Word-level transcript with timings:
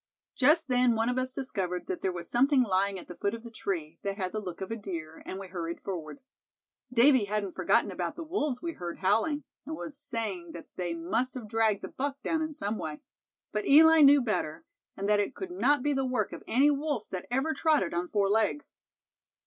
"Just 0.33 0.67
then 0.67 0.95
one 0.95 1.09
of 1.09 1.19
us 1.19 1.31
discovered 1.31 1.85
that 1.85 2.01
there 2.01 2.11
was 2.11 2.27
something 2.27 2.63
lying 2.63 2.97
at 2.97 3.07
the 3.07 3.13
foot 3.15 3.35
of 3.35 3.43
the 3.43 3.51
tree, 3.51 3.99
that 4.01 4.17
had 4.17 4.31
the 4.31 4.39
look 4.39 4.59
of 4.59 4.71
a 4.71 4.75
deer, 4.75 5.21
and 5.27 5.37
we 5.39 5.47
hurried 5.49 5.79
forward. 5.79 6.21
Davy 6.91 7.25
hadn't 7.25 7.51
forgotten 7.53 7.91
about 7.91 8.15
the 8.15 8.23
wolves 8.23 8.63
we 8.63 8.71
heard 8.71 8.97
howling, 8.97 9.43
and 9.63 9.75
was 9.75 9.95
saying 9.95 10.53
that 10.53 10.69
they 10.75 10.95
must 10.95 11.35
have 11.35 11.47
dragged 11.47 11.83
the 11.83 11.87
buck 11.87 12.19
down 12.23 12.41
in 12.41 12.51
some 12.55 12.79
way. 12.79 13.01
But 13.51 13.67
Eli 13.67 14.01
knew 14.01 14.23
better, 14.23 14.65
and 14.97 15.07
that 15.07 15.19
it 15.19 15.35
could 15.35 15.51
not 15.51 15.83
be 15.83 15.93
the 15.93 16.03
work 16.03 16.33
of 16.33 16.43
any 16.47 16.71
wolf 16.71 17.07
that 17.11 17.27
ever 17.29 17.53
trotted 17.53 17.93
on 17.93 18.09
four 18.09 18.27
legs. 18.27 18.73